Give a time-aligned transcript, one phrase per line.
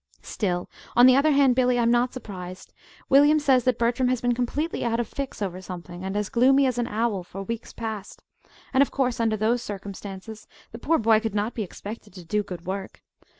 [0.23, 2.73] "Still, on the other hand, Billy, I'm not surprised.
[3.07, 6.65] William says that Bertram has been completely out of fix over something, and as gloomy
[6.65, 8.23] as an owl, for weeks past;
[8.73, 12.41] and of course, under those circumstances, the poor boy could not be expected to do
[12.41, 13.03] good work.